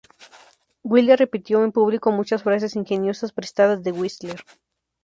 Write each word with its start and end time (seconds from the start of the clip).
Wilde 0.83 1.15
repitió 1.15 1.63
en 1.63 1.71
público 1.71 2.11
muchas 2.11 2.41
frases 2.41 2.75
ingeniosas 2.75 3.31
prestadas 3.33 3.83
de 3.83 3.91
Whistler. 3.91 4.43